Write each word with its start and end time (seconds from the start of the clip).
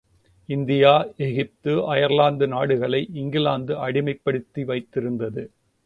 India, 0.49 0.93
Egypt, 1.17 1.73
Ireland 1.87 2.47
நாடுகளை 2.47 3.07
England 3.13 3.75
அடிமைப்படுத்தி 3.87 4.63
வைத்திருந்தது. 4.65 5.43